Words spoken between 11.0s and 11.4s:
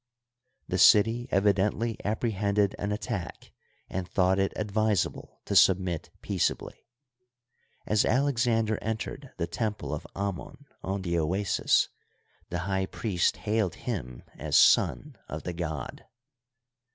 the